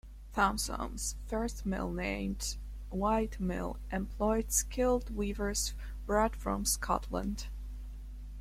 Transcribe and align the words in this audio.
Thompson's 0.33 1.15
first 1.27 1.63
mill, 1.63 1.91
named 1.91 2.57
"White 2.89 3.39
Mill", 3.39 3.77
employed 3.91 4.51
skilled 4.51 5.15
weavers 5.15 5.75
brought 6.07 6.35
from 6.35 6.65
Scotland. 6.65 7.49